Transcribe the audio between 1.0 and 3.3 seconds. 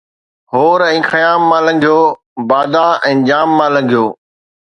خيام مان لنگهيو، بادا ۽